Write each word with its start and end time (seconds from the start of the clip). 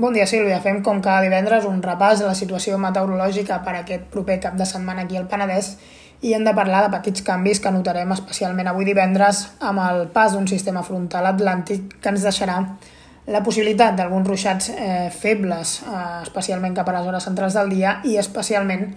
Bon 0.00 0.14
dia, 0.14 0.24
Sílvia. 0.24 0.62
Fem 0.64 0.78
com 0.80 1.02
cada 1.04 1.20
divendres 1.20 1.66
un 1.68 1.82
repàs 1.84 2.22
de 2.22 2.24
la 2.24 2.32
situació 2.32 2.78
meteorològica 2.80 3.58
per 3.66 3.74
aquest 3.82 4.06
proper 4.08 4.38
cap 4.40 4.54
de 4.56 4.64
setmana 4.64 5.02
aquí 5.04 5.18
al 5.20 5.26
Penedès 5.28 5.74
i 6.24 6.32
hem 6.32 6.46
de 6.46 6.54
parlar 6.56 6.86
de 6.86 6.92
petits 6.94 7.20
canvis 7.26 7.60
que 7.60 7.68
notarem 7.74 8.14
especialment 8.14 8.70
avui 8.72 8.88
divendres 8.88 9.42
amb 9.60 9.82
el 9.84 10.06
pas 10.14 10.32
d'un 10.32 10.48
sistema 10.48 10.80
frontal 10.86 11.28
atlàntic 11.28 11.98
que 12.00 12.14
ens 12.14 12.24
deixarà 12.24 12.56
la 13.28 13.44
possibilitat 13.44 14.00
d'alguns 14.00 14.32
ruixats 14.32 14.72
eh, 14.72 15.10
febles, 15.12 15.82
eh, 15.84 16.00
especialment 16.22 16.80
cap 16.80 16.88
a 16.88 16.96
les 16.96 17.12
hores 17.12 17.28
centrals 17.28 17.60
del 17.60 17.68
dia 17.76 17.98
i 18.08 18.16
especialment 18.24 18.94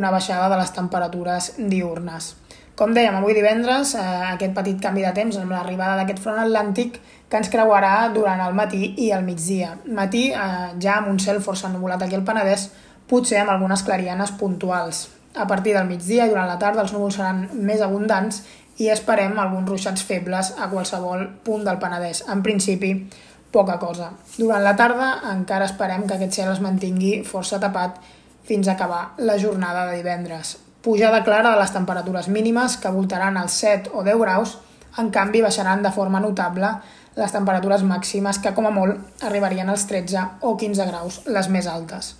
una 0.00 0.08
baixada 0.16 0.48
de 0.48 0.62
les 0.62 0.72
temperatures 0.72 1.58
diurnes. 1.58 2.32
Com 2.78 2.92
dèiem, 2.94 3.16
avui 3.18 3.34
divendres, 3.34 3.96
eh, 3.98 4.02
aquest 4.32 4.52
petit 4.54 4.76
canvi 4.78 5.02
de 5.02 5.10
temps 5.10 5.36
amb 5.36 5.50
l'arribada 5.50 5.96
d'aquest 5.98 6.20
front 6.22 6.38
atlàntic 6.38 7.00
que 7.28 7.36
ens 7.36 7.48
creuarà 7.50 8.12
durant 8.14 8.38
el 8.44 8.54
matí 8.54 8.94
i 9.04 9.10
el 9.10 9.24
migdia. 9.26 9.72
Matí, 9.86 10.28
eh, 10.30 10.68
ja 10.78 10.98
amb 10.98 11.08
un 11.08 11.18
cel 11.18 11.40
força 11.42 11.66
ennubulat 11.66 12.02
aquí 12.02 12.14
al 12.14 12.22
Penedès, 12.22 12.68
potser 13.08 13.40
amb 13.40 13.50
algunes 13.50 13.82
clarianes 13.82 14.30
puntuals. 14.30 15.08
A 15.34 15.46
partir 15.48 15.74
del 15.74 15.88
migdia 15.88 16.26
i 16.26 16.28
durant 16.28 16.46
la 16.46 16.58
tarda 16.58 16.82
els 16.82 16.92
núvols 16.92 17.16
seran 17.16 17.48
més 17.52 17.80
abundants 17.80 18.44
i 18.78 18.88
esperem 18.90 19.36
alguns 19.38 19.68
ruixats 19.68 20.02
febles 20.02 20.54
a 20.56 20.70
qualsevol 20.70 21.26
punt 21.42 21.64
del 21.64 21.78
Penedès. 21.78 22.28
En 22.28 22.42
principi, 22.42 23.08
poca 23.50 23.78
cosa. 23.78 24.12
Durant 24.36 24.62
la 24.62 24.76
tarda 24.76 25.10
encara 25.32 25.64
esperem 25.64 26.06
que 26.06 26.14
aquest 26.14 26.32
cel 26.32 26.52
es 26.52 26.60
mantingui 26.60 27.24
força 27.24 27.58
tapat 27.58 27.98
fins 28.44 28.68
a 28.68 28.72
acabar 28.78 29.14
la 29.18 29.36
jornada 29.36 29.86
de 29.90 29.96
divendres. 29.96 30.67
Pujada 30.82 31.24
clara 31.24 31.50
de 31.50 31.58
les 31.58 31.72
temperatures 31.74 32.28
mínimes 32.30 32.76
que 32.78 32.92
voltaran 32.94 33.36
els 33.40 33.56
7 33.64 33.90
o 33.98 34.04
10 34.06 34.20
graus, 34.20 34.58
en 34.98 35.10
canvi 35.10 35.42
baixaran 35.42 35.82
de 35.82 35.90
forma 35.90 36.20
notable 36.22 36.70
les 37.18 37.34
temperatures 37.34 37.82
màximes 37.82 38.38
que 38.38 38.52
com 38.54 38.68
a 38.68 38.70
molt 38.70 39.24
arribarien 39.26 39.68
als 39.72 39.88
13 39.90 40.22
o 40.46 40.54
15 40.56 40.86
graus, 40.86 41.20
les 41.26 41.48
més 41.50 41.66
altes. 41.66 42.14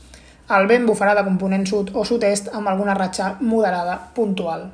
El 0.51 0.67
vent 0.67 0.89
bufarà 0.89 1.15
de 1.15 1.23
component 1.27 1.67
sud 1.71 1.93
o 1.95 2.03
sud-est 2.09 2.51
amb 2.57 2.71
alguna 2.71 2.99
ratxa 2.99 3.37
moderada 3.41 3.99
puntual. 4.17 4.67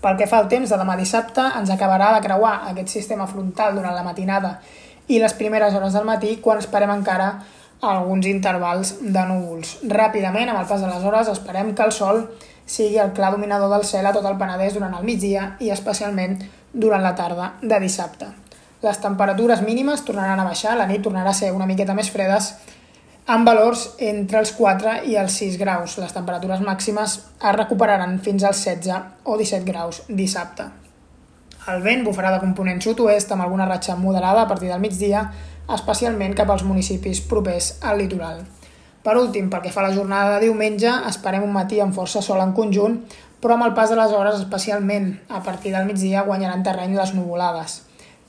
Pel 0.00 0.16
que 0.16 0.28
fa 0.30 0.40
al 0.40 0.48
temps 0.48 0.70
de 0.70 0.80
demà 0.80 0.96
dissabte, 0.96 1.44
ens 1.58 1.72
acabarà 1.74 2.14
de 2.14 2.24
creuar 2.24 2.54
aquest 2.70 2.96
sistema 2.96 3.26
frontal 3.26 3.76
durant 3.76 3.96
la 3.96 4.06
matinada 4.06 4.56
i 5.08 5.20
les 5.20 5.36
primeres 5.36 5.74
hores 5.74 5.92
del 5.92 6.08
matí, 6.08 6.36
quan 6.40 6.62
esperem 6.62 6.92
encara 6.94 7.30
alguns 7.82 8.26
intervals 8.30 8.96
de 9.02 9.24
núvols. 9.28 9.78
Ràpidament, 9.90 10.48
amb 10.48 10.62
el 10.62 10.68
pas 10.70 10.80
de 10.80 10.88
les 10.88 11.04
hores, 11.04 11.28
esperem 11.28 11.74
que 11.74 11.84
el 11.84 11.92
sol 11.92 12.22
sigui 12.66 12.98
el 12.98 13.12
clar 13.14 13.30
dominador 13.32 13.70
del 13.72 13.86
cel 13.86 14.06
a 14.06 14.12
tot 14.12 14.26
el 14.26 14.38
Penedès 14.38 14.74
durant 14.74 14.94
el 14.98 15.06
migdia 15.06 15.54
i 15.62 15.70
especialment 15.70 16.40
durant 16.72 17.02
la 17.02 17.14
tarda 17.14 17.54
de 17.62 17.78
dissabte. 17.80 18.28
Les 18.82 18.98
temperatures 19.00 19.62
mínimes 19.62 20.04
tornaran 20.04 20.40
a 20.40 20.44
baixar, 20.44 20.76
la 20.76 20.86
nit 20.86 21.02
tornarà 21.02 21.30
a 21.30 21.38
ser 21.38 21.52
una 21.54 21.66
miqueta 21.66 21.94
més 21.96 22.10
fredes, 22.12 22.52
amb 23.26 23.46
valors 23.48 23.88
entre 23.98 24.38
els 24.42 24.52
4 24.54 24.98
i 25.10 25.16
els 25.18 25.38
6 25.40 25.56
graus. 25.58 25.96
Les 25.98 26.12
temperatures 26.14 26.62
màximes 26.62 27.16
es 27.18 27.54
recuperaran 27.56 28.18
fins 28.22 28.44
als 28.44 28.62
16 28.66 29.24
o 29.24 29.38
17 29.38 29.64
graus 29.66 30.02
dissabte. 30.08 30.68
El 31.66 31.82
vent 31.82 32.04
bufarà 32.06 32.30
de 32.30 32.42
component 32.42 32.78
sud-oest 32.82 33.32
amb 33.34 33.42
alguna 33.42 33.66
ratxa 33.66 33.96
moderada 33.98 34.44
a 34.44 34.48
partir 34.50 34.68
del 34.70 34.82
migdia, 34.82 35.24
especialment 35.74 36.36
cap 36.38 36.50
als 36.54 36.62
municipis 36.62 37.24
propers 37.26 37.72
al 37.82 37.98
litoral. 37.98 38.44
Per 39.06 39.14
últim, 39.14 39.46
pel 39.46 39.60
que 39.62 39.70
fa 39.70 39.84
a 39.84 39.86
la 39.86 39.94
jornada 39.94 40.32
de 40.34 40.48
diumenge, 40.48 40.90
esperem 41.06 41.44
un 41.46 41.52
matí 41.54 41.76
amb 41.78 41.94
força 41.94 42.18
sol 42.26 42.40
en 42.42 42.50
conjunt, 42.56 42.96
però 43.38 43.54
amb 43.54 43.68
el 43.68 43.74
pas 43.76 43.92
de 43.92 43.94
les 43.94 44.10
hores, 44.10 44.40
especialment 44.40 45.12
a 45.30 45.44
partir 45.46 45.70
del 45.70 45.84
migdia, 45.86 46.24
guanyaran 46.26 46.64
terreny 46.66 46.96
les 46.98 47.12
nuvolades. 47.14 47.76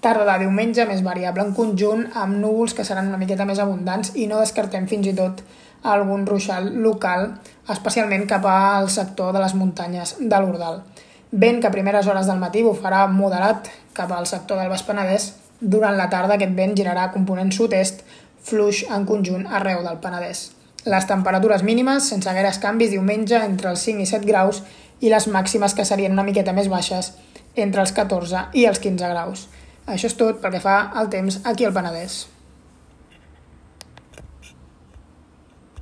Tarda 0.05 0.27
de 0.27 0.43
diumenge 0.43 0.83
més 0.85 1.01
variable 1.01 1.41
en 1.47 1.55
conjunt, 1.57 2.03
amb 2.13 2.37
núvols 2.37 2.75
que 2.77 2.85
seran 2.85 3.09
una 3.09 3.17
miqueta 3.17 3.47
més 3.49 3.57
abundants 3.63 4.11
i 4.13 4.27
no 4.29 4.37
descartem 4.43 4.85
fins 4.91 5.09
i 5.09 5.15
tot 5.17 5.41
algun 5.81 6.27
ruixal 6.29 6.69
local, 6.83 7.25
especialment 7.73 8.27
cap 8.29 8.45
al 8.45 8.91
sector 8.93 9.33
de 9.33 9.41
les 9.41 9.55
muntanyes 9.57 10.13
de 10.19 10.41
l'Urdal. 10.43 10.83
Vent 11.31 11.57
que 11.57 11.71
a 11.71 11.73
primeres 11.73 12.05
hores 12.05 12.29
del 12.29 12.43
matí 12.43 12.61
bufarà 12.61 13.07
moderat 13.09 13.71
cap 13.97 14.13
al 14.13 14.29
sector 14.29 14.61
del 14.61 14.77
Penedès. 14.85 15.31
Durant 15.59 15.97
la 15.97 16.05
tarda 16.13 16.37
aquest 16.37 16.53
vent 16.53 16.77
girarà 16.77 17.09
component 17.17 17.49
sud-est, 17.49 18.05
fluix 18.45 18.85
en 18.93 19.09
conjunt 19.09 19.49
arreu 19.49 19.81
del 19.81 19.97
Penedès. 19.97 20.56
Les 20.85 21.07
temperatures 21.09 21.63
mínimes, 21.63 22.09
sense 22.11 22.33
gaires 22.33 22.59
canvis, 22.61 22.93
diumenge 22.93 23.39
entre 23.41 23.71
els 23.73 23.81
5 23.87 24.03
i 24.03 24.05
7 24.05 24.27
graus 24.29 24.61
i 25.01 25.09
les 25.09 25.27
màximes 25.27 25.73
que 25.73 25.85
serien 25.85 26.13
una 26.13 26.25
miqueta 26.27 26.53
més 26.53 26.69
baixes, 26.69 27.13
entre 27.55 27.81
els 27.81 27.91
14 27.91 28.47
i 28.53 28.65
els 28.69 28.79
15 28.79 29.11
graus. 29.11 29.47
Això 29.87 30.11
és 30.11 30.17
tot 30.19 30.41
pel 30.41 30.57
que 30.57 30.63
fa 30.63 30.79
al 30.93 31.09
temps 31.09 31.41
aquí 31.43 31.65
al 31.65 31.73
Penedès. 31.73 32.36